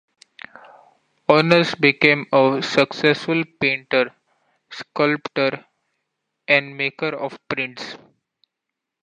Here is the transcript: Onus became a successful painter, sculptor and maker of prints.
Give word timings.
Onus 1.29 1.75
became 1.75 2.25
a 2.33 2.59
successful 2.63 3.43
painter, 3.59 4.11
sculptor 4.71 5.63
and 6.47 6.75
maker 6.75 7.13
of 7.15 7.37
prints. 7.47 7.97